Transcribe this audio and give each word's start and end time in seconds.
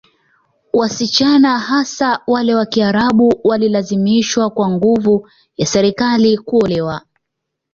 Wasichana 0.73 1.59
hasa 1.59 2.21
wale 2.27 2.55
wa 2.55 2.65
Kiarabu 2.65 3.39
walilazimishwa 3.43 4.49
kwa 4.49 4.69
nguvu 4.71 5.29
ya 5.57 5.65
Serikali 5.65 6.37
kuolewa 6.37 7.01